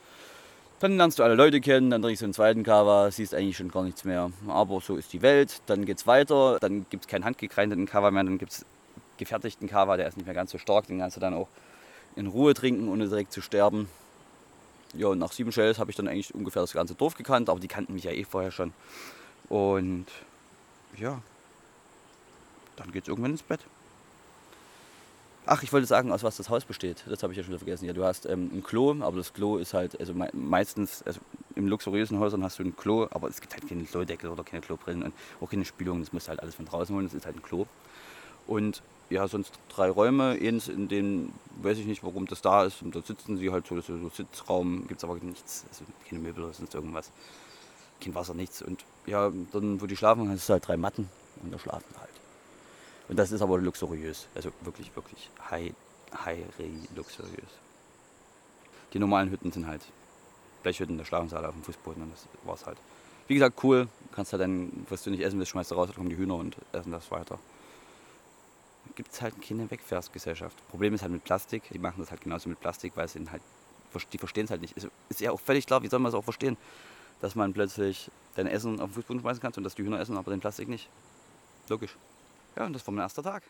[0.80, 3.70] Dann lernst du alle Leute kennen, dann trinkst du einen zweiten Kava, siehst eigentlich schon
[3.70, 4.32] gar nichts mehr.
[4.48, 5.62] Aber so ist die Welt.
[5.66, 8.66] Dann geht es weiter, dann gibt es keinen handgekreideten Kava mehr, dann gibt es
[9.18, 11.50] gefertigten Kava, der ist nicht mehr ganz so stark, den kannst du dann auch
[12.16, 13.90] in Ruhe trinken, ohne direkt zu sterben.
[14.94, 17.60] Ja, und nach sieben Shells habe ich dann eigentlich ungefähr das ganze Dorf gekannt, aber
[17.60, 18.74] die kannten mich ja eh vorher schon.
[19.50, 20.06] Und
[20.98, 21.22] ja,
[22.78, 23.60] dann geht es irgendwann ins Bett.
[25.46, 27.04] Ach, ich wollte sagen, aus was das Haus besteht.
[27.06, 27.86] Das habe ich ja schon vergessen.
[27.86, 31.20] Ja, du hast ähm, ein Klo, aber das Klo ist halt, also me meistens, also
[31.56, 34.62] in luxuriösen Häusern hast du ein Klo, aber es gibt halt keine Klodeckel oder keine
[34.62, 36.00] Klobrillen und auch keine Spülung.
[36.00, 37.06] Das musst du halt alles von draußen holen.
[37.06, 37.66] Das ist halt ein Klo.
[38.48, 42.82] Und ja, sonst drei Räume, eins in denen, weiß ich nicht, warum das da ist.
[42.82, 46.22] Und da sitzen sie halt so, so, so Sitzraum, gibt es aber nichts, also keine
[46.22, 47.12] Möbel oder sonst irgendwas.
[48.00, 48.62] Kein Wasser, nichts.
[48.62, 51.10] Und ja, dann, wo die schlafen, hast du halt drei Matten
[51.44, 52.23] und da schlafen halt.
[53.10, 54.28] Und das ist aber luxuriös.
[54.36, 55.74] Also wirklich, wirklich high,
[56.26, 56.40] high
[56.96, 57.52] luxuriös.
[58.94, 59.82] Die normalen Hütten sind halt
[60.62, 62.78] Blechhütten, da schlafen sie alle auf dem Fußboden und das war's halt.
[63.28, 63.88] Wie gesagt, cool.
[64.14, 66.36] Kannst halt dann, was du nicht essen willst, schmeißt du raus, dann kommen die Hühner
[66.36, 67.40] und essen das weiter.
[68.96, 70.56] Gibt es halt keine Wegfährstgesellschaft.
[70.70, 71.64] Problem ist halt mit Plastik.
[71.72, 73.42] Die machen das halt genauso mit Plastik, weil sie halt,
[74.14, 74.78] die verstehen es halt nicht.
[74.78, 76.58] Ist, ist ja auch völlig klar, wie soll man es auch verstehen?
[77.24, 80.18] dass man plötzlich dein Essen auf den Fußboden schmeißen kann und dass die Hühner essen,
[80.18, 80.90] aber den Plastik nicht.
[81.70, 81.96] Logisch.
[82.56, 83.44] Ja, und das war mein erster Tag.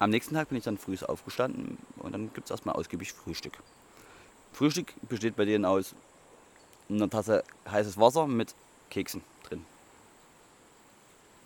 [0.00, 3.52] Am nächsten Tag bin ich dann früh aufgestanden und dann gibt es erstmal ausgiebig Frühstück.
[4.50, 5.94] Frühstück besteht bei denen aus
[6.88, 8.54] einer Tasse heißes Wasser mit
[8.88, 9.66] Keksen drin.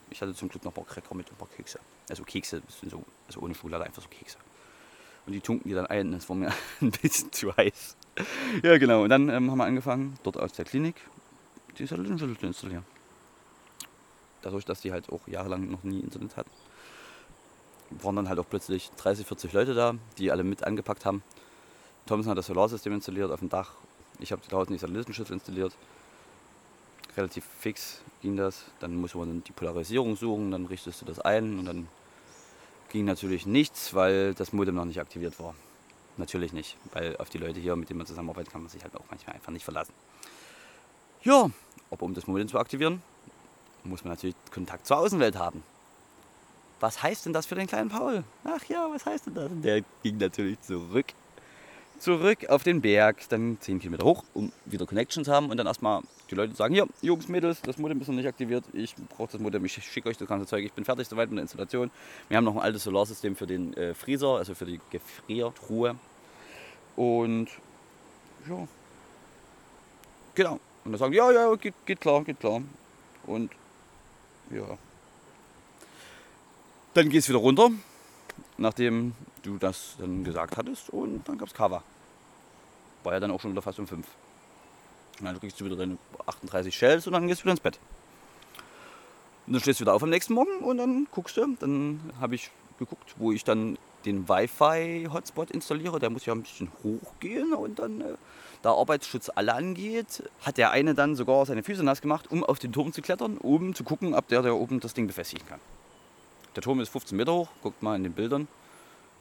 [0.08, 1.80] Ich hatte zum Glück noch ein paar Cracker mit ein paar Kekse.
[2.08, 4.38] Also Kekse, sind so, also ohne Schokolade, einfach so Kekse.
[5.26, 7.96] Und die tunken die dann ein, das war mir ein bisschen zu heiß.
[8.62, 10.94] Ja genau, und dann ähm, haben wir angefangen, dort aus der Klinik
[11.76, 12.84] die Satellitenschüssel zu installieren.
[14.42, 16.50] Dadurch, dass die halt auch jahrelang noch nie Internet hatten
[17.90, 21.22] waren dann halt auch plötzlich 30, 40 Leute da, die alle mit angepackt haben.
[22.06, 23.72] Thomson hat das Solarsystem installiert auf dem Dach.
[24.18, 25.74] Ich habe draußen die Satellitenschüssel installiert.
[27.16, 28.64] Relativ fix ging das.
[28.80, 31.88] Dann muss man die Polarisierung suchen, dann richtest du das ein und dann
[32.90, 35.54] ging natürlich nichts, weil das Modem noch nicht aktiviert war.
[36.16, 38.94] Natürlich nicht, weil auf die Leute hier, mit denen man zusammenarbeitet, kann man sich halt
[38.96, 39.92] auch manchmal einfach nicht verlassen.
[41.22, 41.50] Ja,
[41.90, 43.02] aber um das Modem zu aktivieren,
[43.82, 45.62] muss man natürlich Kontakt zur Außenwelt haben
[46.80, 48.24] was heißt denn das für den kleinen Paul?
[48.44, 49.50] Ach ja, was heißt denn das?
[49.50, 51.06] Und der ging natürlich zurück.
[51.98, 55.66] Zurück auf den Berg, dann 10 Kilometer hoch, um wieder Connection zu haben und dann
[55.66, 59.30] erstmal die Leute sagen, hier, Jungs, Mädels, das Modem ist noch nicht aktiviert, ich brauche
[59.32, 61.90] das Modem, ich schicke euch das ganze Zeug, ich bin fertig soweit mit der Installation.
[62.28, 65.94] Wir haben noch ein altes Solarsystem für den äh, Freezer, also für die Gefriertruhe.
[66.96, 67.48] Und
[68.48, 68.66] ja,
[70.34, 70.58] genau.
[70.84, 72.60] Und dann sagen die, ja, ja, geht, geht klar, geht klar.
[73.26, 73.50] Und
[74.50, 74.76] ja,
[76.94, 77.70] dann gehst du wieder runter,
[78.56, 80.90] nachdem du das dann gesagt hattest.
[80.90, 81.82] Und dann gab es Kava.
[83.02, 84.06] War ja dann auch schon wieder fast um 5.
[85.18, 87.78] Und dann kriegst du wieder deine 38 Shells und dann gehst du wieder ins Bett.
[89.46, 91.56] Und dann stehst du wieder auf am nächsten Morgen und dann guckst du.
[91.60, 95.98] Dann habe ich geguckt, wo ich dann den Wi-Fi-Hotspot installiere.
[95.98, 98.14] Der muss ja ein bisschen hochgehen und dann, äh,
[98.62, 102.58] da Arbeitsschutz alle angeht, hat der eine dann sogar seine Füße nass gemacht, um auf
[102.58, 105.60] den Turm zu klettern, um zu gucken, ob der da oben das Ding befestigen kann.
[106.56, 108.48] Der Turm ist 15 Meter hoch, guckt mal in den Bildern.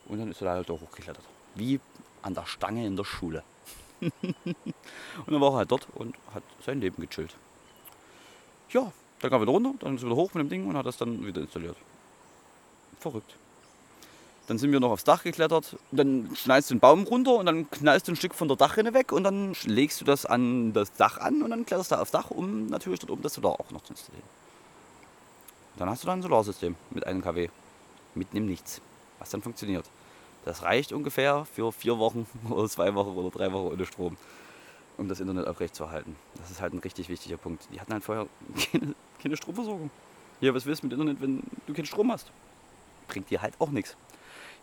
[0.08, 1.24] Und dann ist er da halt auch hochgeklettert.
[1.56, 1.80] Wie
[2.22, 3.44] an der Stange in der Schule.
[4.02, 4.56] und
[5.28, 7.36] dann war er halt dort und hat sein Leben gechillt.
[8.70, 8.92] Ja,
[9.22, 10.86] dann kam er wieder runter, dann ist er wieder hoch mit dem Ding und hat
[10.86, 11.78] das dann wieder installiert.
[13.00, 13.36] Verrückt.
[14.48, 15.78] Dann sind wir noch aufs Dach geklettert.
[15.92, 18.94] Dann schneidest du den Baum runter und dann knallst du ein Stück von der Dachrinne
[18.94, 22.12] weg und dann legst du das an das Dach an und dann kletterst du aufs
[22.12, 24.28] Dach, um natürlich dort oben das Solar auch noch zu installieren.
[25.78, 27.50] Dann hast du dann ein Solarsystem mit einem kW.
[28.16, 28.82] Mitten im Nichts.
[29.20, 29.86] Was dann funktioniert.
[30.46, 34.18] Das reicht ungefähr für vier Wochen oder zwei Wochen oder drei Wochen ohne Strom,
[34.98, 36.16] um das Internet aufrechtzuerhalten.
[36.36, 37.68] Das ist halt ein richtig wichtiger Punkt.
[37.74, 38.28] Die hatten halt vorher
[38.72, 39.90] keine, keine Stromversorgung.
[40.40, 42.32] Hier, was willst du mit Internet, wenn du keinen Strom hast?
[43.08, 43.96] Bringt dir halt auch nichts.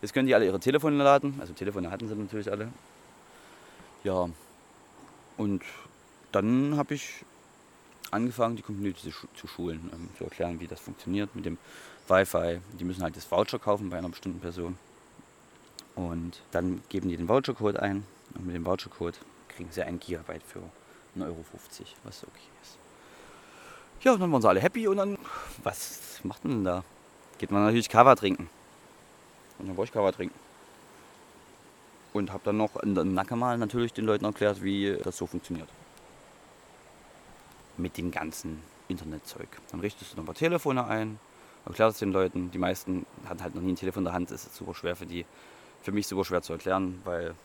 [0.01, 1.37] Jetzt können die alle ihre Telefone laden.
[1.39, 2.69] Also Telefone hatten sie natürlich alle.
[4.03, 4.29] Ja.
[5.37, 5.63] Und
[6.31, 7.25] dann habe ich
[8.11, 11.57] angefangen, die Community zu, schu- zu schulen, ähm, zu erklären, wie das funktioniert mit dem
[12.07, 12.59] Wi-Fi.
[12.79, 14.77] Die müssen halt das Voucher kaufen bei einer bestimmten Person.
[15.95, 18.05] Und dann geben die den Vouchercode ein.
[18.35, 19.19] Und mit dem Vouchercode
[19.49, 20.59] kriegen sie ein Gigabyte für
[21.17, 21.43] 1,50 Euro,
[22.03, 22.77] was okay ist.
[24.01, 25.17] Ja, und dann waren sie alle happy und dann,
[25.63, 26.83] was macht man denn da?
[27.37, 28.49] Geht man natürlich Kava trinken.
[29.59, 30.35] Und dann wollte ich Kava trinken.
[32.13, 35.69] Und habe dann noch in Nackermal natürlich den Leuten erklärt, wie das so funktioniert
[37.77, 39.47] mit dem ganzen Internetzeug.
[39.71, 41.19] Dann richtest du noch ein paar Telefone ein,
[41.65, 42.51] erklärst es den Leuten.
[42.51, 44.31] Die meisten hatten halt noch nie ein Telefon in der Hand.
[44.31, 45.25] Das ist super schwer für die,
[45.81, 47.35] für mich super schwer zu erklären, weil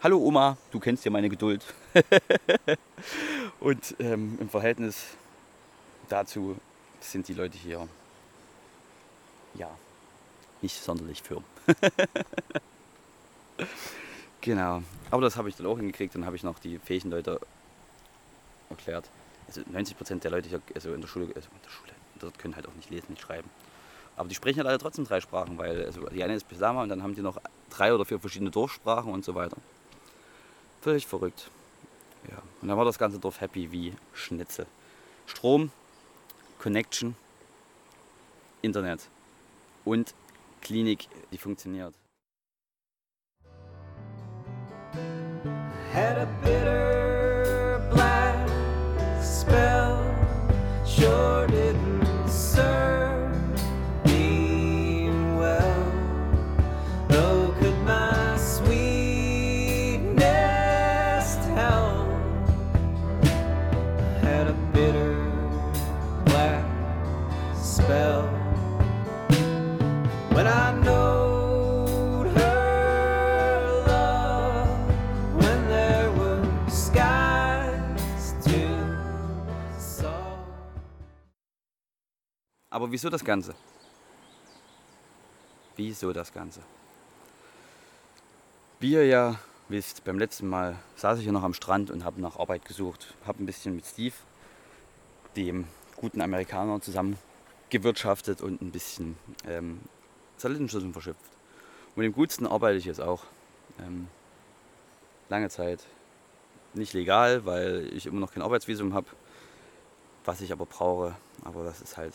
[0.00, 1.64] Hallo Oma, du kennst ja meine Geduld.
[3.60, 5.04] Und ähm, im Verhältnis
[6.08, 6.56] dazu
[7.00, 7.88] sind die Leute hier
[9.54, 9.68] ja
[10.62, 11.42] nicht sonderlich firm.
[14.40, 14.82] genau.
[15.10, 16.14] Aber das habe ich dann auch hingekriegt.
[16.14, 17.40] Dann habe ich noch die fähigen Leute
[18.70, 19.10] erklärt.
[19.48, 22.38] Also 90 Prozent der Leute hier, also in der Schule, also in der Schule, dort
[22.38, 23.50] können halt auch nicht lesen, nicht schreiben.
[24.14, 26.90] Aber die sprechen halt alle trotzdem drei Sprachen, weil also die eine ist Pisama und
[26.90, 27.38] dann haben die noch
[27.70, 29.56] drei oder vier verschiedene Dorfsprachen und so weiter.
[30.82, 31.50] Völlig verrückt.
[32.30, 32.42] Ja.
[32.60, 34.66] Und dann war das ganze Dorf happy wie Schnitzel.
[35.26, 35.70] Strom,
[36.58, 37.16] Connection,
[38.60, 39.08] Internet
[39.84, 40.14] und
[40.60, 41.94] Klinik, die funktioniert.
[45.92, 46.87] Had a bitter
[82.88, 83.54] Aber wieso das Ganze?
[85.76, 86.62] Wieso das Ganze?
[88.80, 92.18] Wie ihr ja wisst, beim letzten Mal saß ich hier noch am Strand und habe
[92.22, 93.12] nach Arbeit gesucht.
[93.26, 94.14] Habe ein bisschen mit Steve,
[95.36, 97.18] dem guten Amerikaner, zusammen
[97.68, 99.80] gewirtschaftet und ein bisschen ähm,
[100.38, 101.20] Satellitenschüsseln verschöpft.
[101.94, 103.24] Und dem Gutsten arbeite ich jetzt auch.
[103.80, 104.08] Ähm,
[105.28, 105.84] lange Zeit.
[106.72, 109.08] Nicht legal, weil ich immer noch kein Arbeitsvisum habe,
[110.24, 111.14] was ich aber brauche.
[111.44, 112.14] Aber das ist halt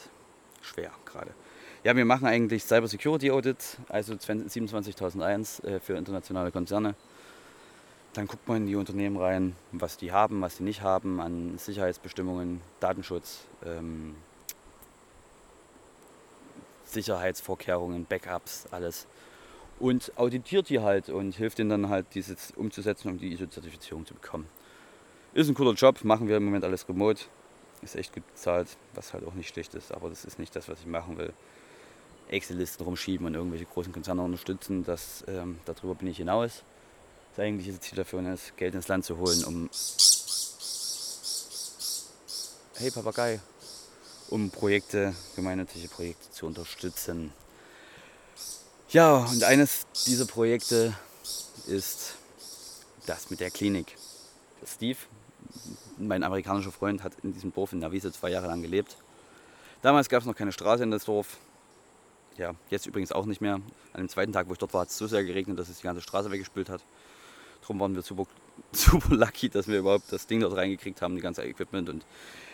[0.64, 1.32] schwer gerade.
[1.84, 6.96] Ja, wir machen eigentlich Cyber Security Audit, also 27001 äh, für internationale Konzerne.
[8.14, 11.58] Dann guckt man in die Unternehmen rein, was die haben, was die nicht haben an
[11.58, 14.16] Sicherheitsbestimmungen, Datenschutz, ähm,
[16.86, 19.08] Sicherheitsvorkehrungen, Backups, alles.
[19.80, 24.14] Und auditiert die halt und hilft ihnen dann halt, dieses umzusetzen, um die ISO-Zertifizierung zu
[24.14, 24.48] bekommen.
[25.34, 27.26] Ist ein cooler Job, machen wir im Moment alles remote.
[27.84, 30.70] Ist echt gut bezahlt, was halt auch nicht schlecht ist, aber das ist nicht das,
[30.70, 31.34] was ich machen will.
[32.30, 36.64] Excel-Listen rumschieben und irgendwelche großen Konzerne unterstützen, das, ähm, darüber bin ich hinaus.
[37.32, 39.70] Das eigentliche Ziel dafür ist, Geld ins Land zu holen, um.
[42.76, 43.42] Hey Papagei!
[44.30, 47.34] Um Projekte, gemeinnützige Projekte zu unterstützen.
[48.90, 50.96] Ja, und eines dieser Projekte
[51.68, 52.16] ist
[53.06, 53.96] das mit der Klinik.
[54.66, 54.98] Steve,
[55.98, 58.98] mein amerikanischer Freund, hat in diesem Dorf in Navise zwei Jahre lang gelebt.
[59.82, 61.38] Damals gab es noch keine Straße in das Dorf.
[62.38, 63.56] Ja, jetzt übrigens auch nicht mehr.
[63.56, 65.78] An dem zweiten Tag, wo ich dort war, hat es so sehr geregnet, dass es
[65.78, 66.82] die ganze Straße weggespült hat.
[67.62, 68.26] Darum waren wir super,
[68.72, 71.90] super lucky, dass wir überhaupt das Ding dort reingekriegt haben, die ganze Equipment.
[71.90, 72.06] Und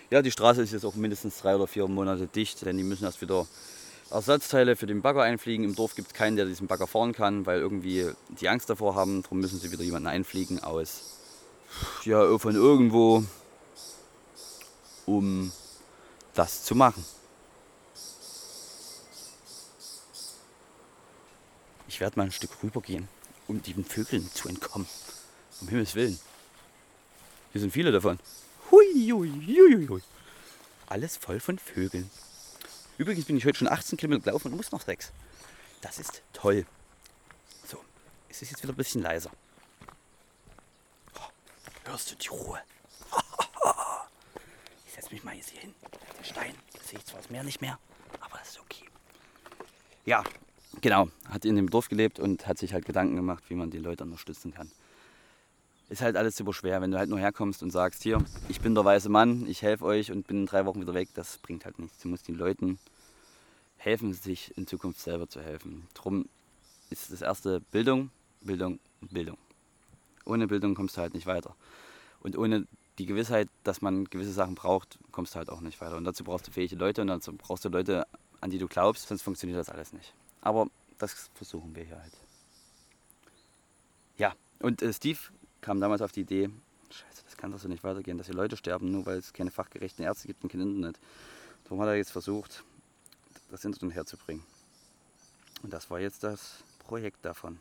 [0.10, 3.06] ja, die Straße ist jetzt auch mindestens drei oder vier Monate dicht, denn die müssen
[3.06, 3.48] erst wieder
[4.12, 5.64] Ersatzteile für den Bagger einfliegen.
[5.64, 8.10] Im Dorf gibt es keinen, der diesen Bagger fahren kann, weil irgendwie
[8.42, 9.22] die Angst davor haben.
[9.22, 11.19] Darum müssen sie wieder jemanden einfliegen aus
[12.06, 13.24] ja, von irgendwo,
[15.06, 15.52] um
[16.34, 17.06] das zu machen.
[21.88, 23.08] Ich werde mal ein Stück rübergehen,
[23.48, 24.88] um den Vögeln zu entkommen.
[25.62, 26.18] Um Himmels Willen.
[27.52, 28.20] Hier sind viele davon.
[28.72, 30.02] Hui, hui, hui, hui.
[30.88, 32.10] Alles voll von Vögeln.
[32.98, 35.12] Übrigens bin ich heute schon 18 Kilometer gelaufen und muss noch 6.
[35.82, 36.66] Das ist toll.
[37.68, 37.84] So,
[38.30, 39.32] es ist jetzt wieder ein bisschen leiser.
[41.90, 42.60] Hörst du die Ruhe?
[44.86, 45.74] Ich setze mich mal hier hin.
[46.18, 46.54] Den Stein.
[46.84, 47.80] Sehe ich zwar das Meer nicht mehr,
[48.20, 48.86] aber das ist okay.
[50.06, 50.24] Ja,
[50.82, 51.08] genau.
[51.30, 54.04] Hat in dem Dorf gelebt und hat sich halt Gedanken gemacht, wie man die Leute
[54.04, 54.70] unterstützen kann
[55.90, 56.82] ist halt alles super schwer.
[56.82, 59.86] Wenn du halt nur herkommst und sagst, hier, ich bin der weiße Mann, ich helfe
[59.86, 61.98] euch und bin in drei Wochen wieder weg, das bringt halt nichts.
[62.00, 62.80] Du musst den Leuten
[63.78, 65.88] helfen, sich in Zukunft selber zu helfen.
[65.96, 66.30] Drum
[66.90, 69.38] ist das erste Bildung, Bildung, Bildung.
[70.26, 71.56] Ohne Bildung kommst du halt nicht weiter.
[72.22, 75.98] Und ohne die Gewissheit, dass man gewisse Sachen braucht, kommst du halt auch nicht weiter.
[75.98, 78.06] Und dazu brauchst du fähige Leute und dazu brauchst du Leute,
[78.42, 80.14] an die du glaubst, sonst funktioniert das alles nicht.
[80.42, 82.14] Aber das versuchen wir hier halt.
[84.18, 85.20] Ja, und äh, Steve
[85.62, 86.50] kam damals auf die Idee,
[86.90, 89.52] scheiße, das kann doch so nicht weitergehen, dass hier Leute sterben, nur weil es keine
[89.52, 91.00] fachgerechten Ärzte gibt und kein Internet.
[91.64, 92.64] Darum hat er jetzt versucht,
[93.50, 94.44] das Internet herzubringen.
[95.64, 97.60] Und das war jetzt das Projekt davon.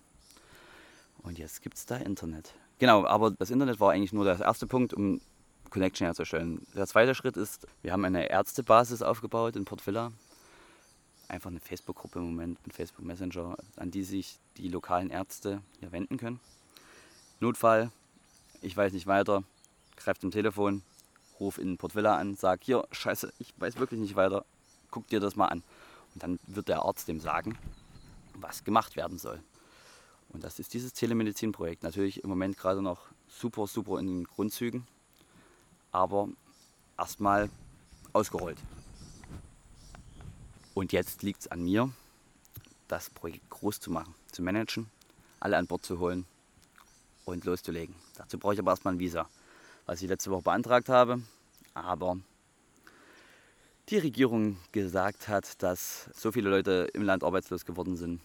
[1.22, 2.54] Und jetzt gibt es da Internet.
[2.78, 5.20] Genau, aber das Internet war eigentlich nur der erste Punkt, um
[5.70, 6.66] Connection herzustellen.
[6.74, 10.12] Der zweite Schritt ist, wir haben eine Ärztebasis aufgebaut in Port Villa.
[11.28, 15.92] Einfach eine Facebook-Gruppe im Moment, ein Facebook Messenger, an die sich die lokalen Ärzte hier
[15.92, 16.40] wenden können.
[17.40, 17.90] Notfall,
[18.62, 19.44] ich weiß nicht weiter,
[19.96, 20.82] greif zum Telefon,
[21.38, 24.44] ruf in Port Villa an, sag hier, scheiße, ich weiß wirklich nicht weiter,
[24.90, 25.62] guck dir das mal an.
[26.14, 27.58] Und dann wird der Arzt dem sagen,
[28.34, 29.42] was gemacht werden soll.
[30.30, 31.82] Und das ist dieses Telemedizin-Projekt.
[31.82, 34.86] Natürlich im Moment gerade noch super, super in den Grundzügen,
[35.90, 36.28] aber
[36.98, 37.48] erstmal
[38.12, 38.58] ausgerollt.
[40.74, 41.90] Und jetzt liegt es an mir,
[42.88, 44.90] das Projekt groß zu machen, zu managen,
[45.40, 46.26] alle an Bord zu holen
[47.24, 47.94] und loszulegen.
[48.16, 49.28] Dazu brauche ich aber erstmal ein Visa,
[49.86, 51.20] was ich letzte Woche beantragt habe.
[51.74, 52.18] Aber
[53.88, 58.20] die Regierung gesagt hat, dass so viele Leute im Land arbeitslos geworden sind,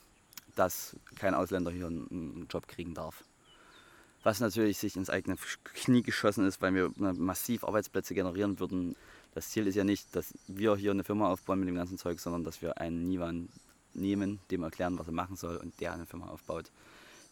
[0.56, 3.24] dass kein Ausländer hier einen Job kriegen darf.
[4.24, 5.36] Was natürlich sich ins eigene
[5.74, 8.96] Knie geschossen ist, weil wir massiv Arbeitsplätze generieren würden.
[9.34, 12.20] Das Ziel ist ja nicht, dass wir hier eine Firma aufbauen mit dem ganzen Zeug,
[12.20, 13.50] sondern dass wir einen Nivan
[13.94, 16.72] nehmen, dem erklären, was er machen soll und der eine Firma aufbaut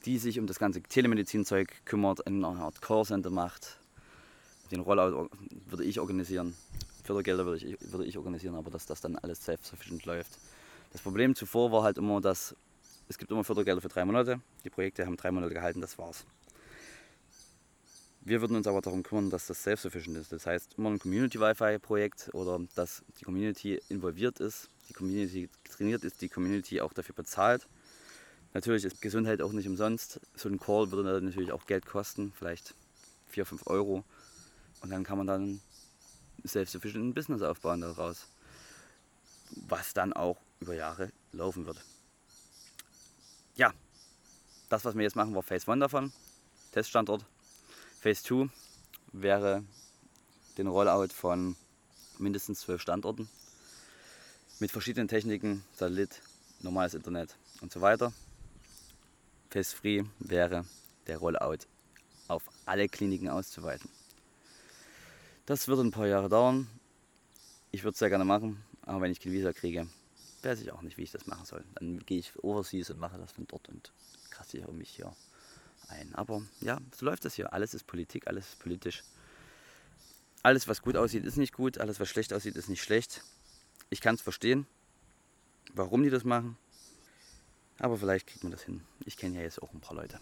[0.06, 3.78] die sich um das ganze Telemedizin-Zeug kümmert, eine Art Callcenter macht.
[4.72, 5.30] Den Rollout
[5.68, 6.56] würde ich organisieren,
[7.04, 10.40] Fördergelder würde ich, würde ich organisieren, aber dass das dann alles self-sufficient läuft.
[10.92, 12.56] Das Problem zuvor war halt immer, dass
[13.08, 14.42] es gibt immer Fördergelder für drei Monate.
[14.64, 16.26] Die Projekte haben drei Monate gehalten, das war's.
[18.24, 20.32] Wir würden uns aber darum kümmern, dass das self-sufficient ist.
[20.32, 26.22] Das heißt, immer ein Community-Wi-Fi-Projekt oder dass die Community involviert ist, die Community trainiert ist,
[26.22, 27.68] die Community auch dafür bezahlt.
[28.54, 30.20] Natürlich ist Gesundheit auch nicht umsonst.
[30.36, 32.76] So ein Call würde natürlich auch Geld kosten, vielleicht
[33.30, 34.04] 4, 5 Euro.
[34.82, 35.62] Und dann kann man dann
[36.46, 38.28] self-sufficient ein Business aufbauen daraus,
[39.68, 41.84] was dann auch über Jahre laufen wird.
[43.56, 43.74] Ja,
[44.70, 46.14] das, was wir jetzt machen, war Phase 1 davon,
[46.72, 47.26] Teststandort.
[48.00, 48.50] Phase 2
[49.12, 49.64] wäre
[50.58, 51.58] den Rollout von
[52.18, 53.30] mindestens zwölf Standorten
[54.60, 56.22] mit verschiedenen Techniken, Satellit,
[56.62, 58.14] normales Internet und so weiter.
[59.50, 60.66] Phase 3 wäre
[61.08, 61.66] der Rollout
[62.30, 63.90] auf alle Kliniken auszuweiten.
[65.46, 66.68] Das wird ein paar Jahre dauern.
[67.72, 69.88] Ich würde es sehr gerne machen, aber wenn ich kein Visa kriege,
[70.44, 71.64] weiß ich auch nicht, wie ich das machen soll.
[71.76, 73.92] Dann gehe ich overseas und mache das von dort und
[74.30, 75.14] kassiere mich hier
[75.88, 76.14] ein.
[76.16, 77.54] Aber ja, so läuft das hier.
[77.54, 79.04] Alles ist Politik, alles ist politisch.
[80.44, 81.78] Alles, was gut aussieht, ist nicht gut.
[81.78, 83.24] Alles, was schlecht aussieht, ist nicht schlecht.
[83.90, 84.66] Ich kann es verstehen,
[85.74, 86.58] warum die das machen.
[87.78, 88.82] Aber vielleicht kriegt man das hin.
[89.06, 90.20] Ich kenne ja jetzt auch ein paar Leute.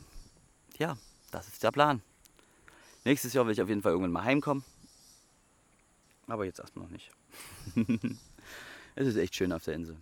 [0.77, 0.97] Ja,
[1.31, 2.01] das ist der Plan.
[3.05, 4.63] Nächstes Jahr will ich auf jeden Fall irgendwann mal heimkommen.
[6.27, 7.11] Aber jetzt erstmal noch nicht.
[8.95, 9.97] es ist echt schön auf der Insel.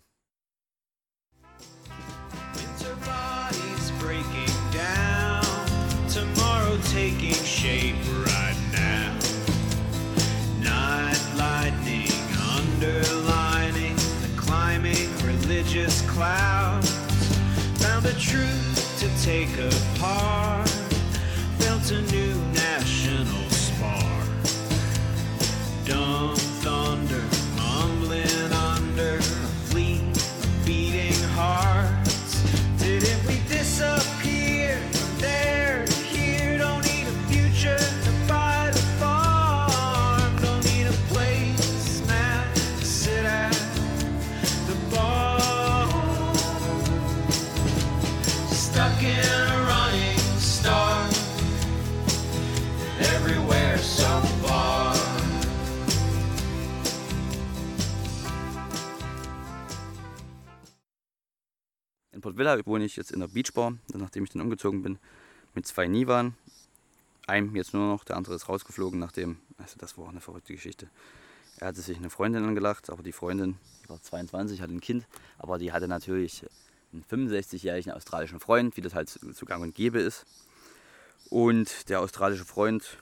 [7.57, 7.95] Shape
[8.27, 9.17] right now.
[10.61, 12.11] Night lightning
[12.55, 16.91] underlining the climbing religious clouds.
[17.81, 20.69] Found a truth to take apart.
[21.57, 22.35] Felt a new
[62.37, 64.99] Villa wohne ich jetzt in der Beachbar, nachdem ich dann umgezogen bin,
[65.53, 66.35] mit zwei Nivan.
[67.25, 70.89] Einem jetzt nur noch, der andere ist rausgeflogen, nachdem, also das war eine verrückte Geschichte.
[71.59, 75.05] Er hatte sich eine Freundin angelacht, aber die Freundin, die war 22, hatte ein Kind,
[75.37, 76.45] aber die hatte natürlich
[76.93, 80.25] einen 65-jährigen australischen Freund, wie das halt zu gang und gäbe ist.
[81.29, 82.97] Und der australische Freund,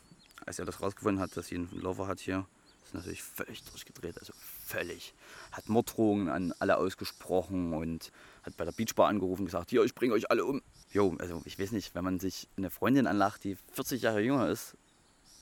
[0.46, 2.46] als er das rausgefunden hat, dass sie einen Lover hat hier,
[2.86, 4.34] ist natürlich völlig durchgedreht, also
[4.66, 5.14] völlig.
[5.52, 8.12] Hat Morddrohungen an alle ausgesprochen und
[8.44, 10.62] hat bei der Beachbar angerufen und gesagt, hier, ich bringe euch alle um.
[10.92, 14.50] Jo, also ich weiß nicht, wenn man sich eine Freundin anlacht, die 40 Jahre jünger
[14.50, 14.78] ist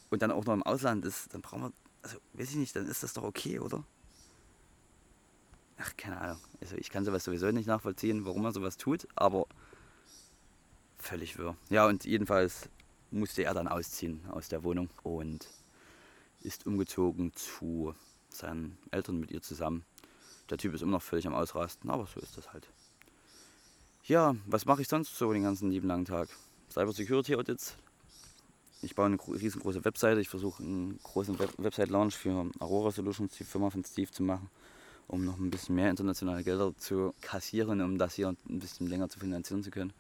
[0.10, 2.88] und dann auch noch im Ausland ist, dann braucht man, also weiß ich nicht, dann
[2.88, 3.84] ist das doch okay, oder?
[5.78, 6.40] Ach, keine Ahnung.
[6.62, 9.48] Also ich kann sowas sowieso nicht nachvollziehen, warum man sowas tut, aber
[10.98, 11.58] völlig wirr.
[11.70, 12.70] Ja, und jedenfalls
[13.12, 15.48] musste er dann ausziehen aus der Wohnung und
[16.44, 17.96] ist umgezogen zu
[18.30, 19.86] seinen Eltern mit ihr zusammen.
[20.50, 22.68] Der Typ ist immer noch völlig am Ausrasten, aber so ist das halt.
[24.06, 26.28] Ja, was mache ich sonst so den ganzen lieben langen Tag?
[26.70, 27.76] Cyber Security Audits.
[28.82, 30.20] Ich baue eine gro- riesengroße Webseite.
[30.20, 34.50] Ich versuche einen großen Web Website-Launch für Aurora Solutions, die Firma von Steve, zu machen,
[35.08, 39.08] um noch ein bisschen mehr internationale Gelder zu kassieren, um das hier ein bisschen länger
[39.08, 39.94] zu finanzieren zu können.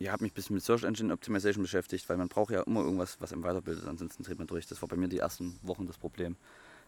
[0.00, 2.82] Ich habe mich ein bisschen mit Search Engine Optimization beschäftigt, weil man braucht ja immer
[2.82, 4.66] irgendwas, was einem weiterbildet, ansonsten dreht man durch.
[4.66, 6.36] Das war bei mir die ersten Wochen das Problem.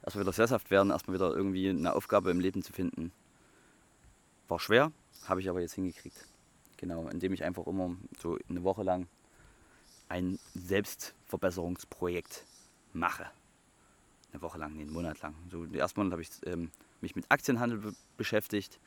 [0.03, 3.11] Erstmal wieder sesshaft werden, erstmal wieder irgendwie eine Aufgabe im Leben zu finden.
[4.47, 4.93] War schwer,
[5.25, 6.27] habe ich aber jetzt hingekriegt.
[6.77, 9.09] Genau, indem ich einfach immer so eine Woche lang
[10.09, 12.45] ein Selbstverbesserungsprojekt
[12.93, 13.27] mache.
[14.33, 15.35] Eine Woche lang, nee, einen Monat lang.
[15.51, 18.79] So, den ersten Monat habe ich ähm, mich mit Aktienhandel be beschäftigt,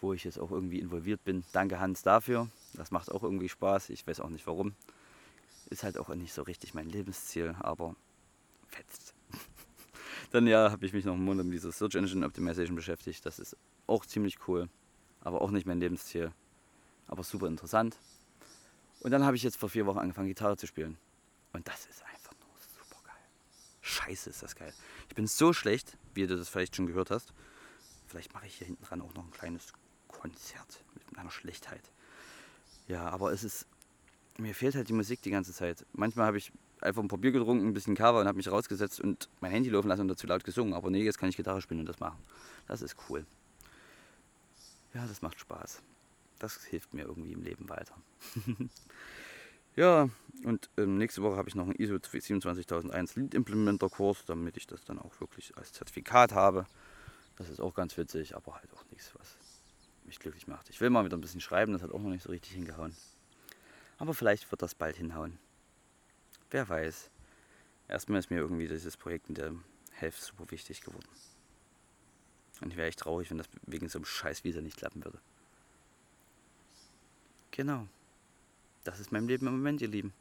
[0.00, 1.44] wo ich jetzt auch irgendwie involviert bin.
[1.52, 2.48] Danke Hans dafür.
[2.74, 3.90] Das macht auch irgendwie Spaß.
[3.90, 4.74] Ich weiß auch nicht warum.
[5.68, 7.94] Ist halt auch nicht so richtig mein Lebensziel, aber
[8.68, 9.14] fetzt.
[10.32, 13.24] Dann ja, habe ich mich noch einen Monat mit dieser Search Engine Optimization beschäftigt.
[13.26, 14.68] Das ist auch ziemlich cool,
[15.20, 16.32] aber auch nicht mein Lebensziel.
[17.06, 17.96] Aber super interessant.
[19.00, 20.98] Und dann habe ich jetzt vor vier Wochen angefangen, Gitarre zu spielen.
[21.52, 23.22] Und das ist einfach nur super geil.
[23.80, 24.72] Scheiße, ist das geil.
[25.08, 27.32] Ich bin so schlecht, wie du das vielleicht schon gehört hast.
[28.06, 29.72] Vielleicht mache ich hier hinten dran auch noch ein kleines
[30.20, 31.90] Konzert mit meiner Schlechtheit.
[32.88, 33.66] Ja, aber es ist.
[34.38, 35.84] Mir fehlt halt die Musik die ganze Zeit.
[35.92, 39.28] Manchmal habe ich einfach ein paar getrunken, ein bisschen Cover und habe mich rausgesetzt und
[39.40, 40.72] mein Handy laufen lassen und dazu laut gesungen.
[40.74, 42.18] Aber nee, jetzt kann ich Gitarre spielen und das machen.
[42.68, 43.26] Das ist cool.
[44.94, 45.82] Ja, das macht Spaß.
[46.38, 47.94] Das hilft mir irgendwie im Leben weiter.
[49.76, 50.08] Ja,
[50.44, 54.66] und ähm, nächste Woche habe ich noch einen ISO 27001 Lead Implementer Kurs, damit ich
[54.66, 56.66] das dann auch wirklich als Zertifikat habe.
[57.36, 59.36] Das ist auch ganz witzig, aber halt auch nichts, was
[60.10, 60.68] mich glücklich macht.
[60.68, 62.94] Ich will mal wieder ein bisschen schreiben, das hat auch noch nicht so richtig hingehauen.
[63.98, 65.38] Aber vielleicht wird das bald hinhauen.
[66.50, 67.10] Wer weiß.
[67.88, 69.54] Erstmal ist mir irgendwie dieses Projekt in der
[69.92, 71.08] Hälfte super wichtig geworden.
[72.60, 75.20] Und ich wäre echt traurig, wenn das wegen so einem scheiß Visa nicht klappen würde.
[77.52, 77.86] Genau.
[78.84, 80.12] Das ist mein Leben im Moment, ihr Lieben.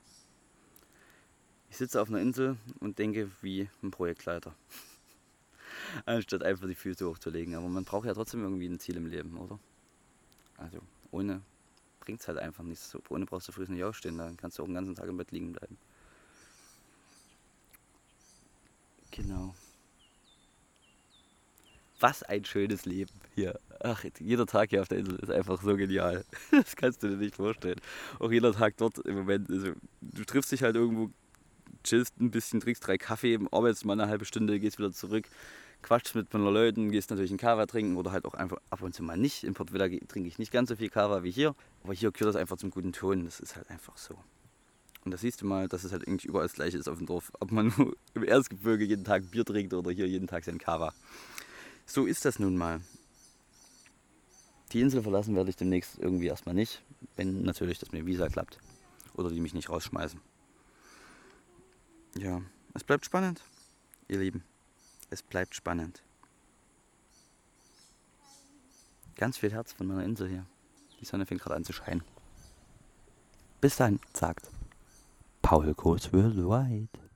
[1.69, 4.53] Ich sitze auf einer Insel und denke wie ein Projektleiter.
[6.05, 7.55] Anstatt einfach die Füße hochzulegen.
[7.55, 9.59] Aber man braucht ja trotzdem irgendwie ein Ziel im Leben, oder?
[10.59, 10.79] Also
[11.11, 11.41] ohne
[11.99, 12.95] bringt es halt einfach nichts.
[13.09, 15.31] Ohne brauchst du früh nicht aufstehen, dann kannst du auch den ganzen Tag im Bett
[15.31, 15.77] liegen bleiben.
[19.11, 19.55] Genau.
[21.99, 23.59] Was ein schönes Leben hier.
[23.81, 26.23] Ach, jeder Tag hier auf der Insel ist einfach so genial.
[26.51, 27.79] Das kannst du dir nicht vorstellen.
[28.19, 29.49] Auch jeder Tag dort im Moment.
[29.49, 31.09] Also, du triffst dich halt irgendwo,
[31.83, 35.27] chillst ein bisschen, trinkst drei Kaffee, arbeitest mal eine halbe Stunde, gehst wieder zurück,
[35.81, 38.93] quatschst mit ein Leuten, gehst natürlich einen Kava trinken oder halt auch einfach ab und
[38.93, 39.43] zu mal nicht.
[39.43, 42.35] In Port Villa trinke ich nicht ganz so viel Kava wie hier, aber hier gehört
[42.35, 43.25] das einfach zum guten Ton.
[43.25, 44.15] Das ist halt einfach so.
[45.05, 47.07] Und da siehst du mal, dass es halt irgendwie überall das Gleiche ist auf dem
[47.07, 47.31] Dorf.
[47.39, 50.93] Ob man nur im Erzgebirge jeden Tag Bier trinkt oder hier jeden Tag sein Kava.
[51.85, 52.81] So ist das nun mal.
[54.71, 56.83] Die Insel verlassen werde ich demnächst irgendwie erstmal nicht,
[57.15, 58.59] wenn natürlich das mit Visa klappt.
[59.15, 60.21] Oder die mich nicht rausschmeißen.
[62.17, 62.41] Ja,
[62.73, 63.41] es bleibt spannend,
[64.07, 64.43] ihr Lieben.
[65.09, 66.03] Es bleibt spannend.
[69.15, 70.45] Ganz viel Herz von meiner Insel hier.
[70.99, 72.03] Die Sonne fängt gerade an zu scheinen.
[73.59, 74.49] Bis dann, sagt
[75.41, 77.08] Paul Groß Worldwide.